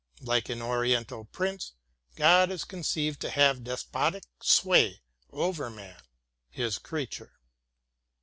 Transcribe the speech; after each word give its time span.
Like 0.21 0.49
an 0.49 0.63
Oriental 0.63 1.25
prince, 1.25 1.73
God 2.15 2.49
is 2.49 2.63
conceived 2.63 3.19
to 3.19 3.29
have 3.29 3.63
despotic 3.63 4.23
sway 4.41 5.03
over 5.31 5.69
man, 5.69 6.01
his 6.49 6.79
creature. 6.79 7.33